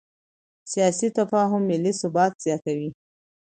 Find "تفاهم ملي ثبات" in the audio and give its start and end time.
1.19-2.33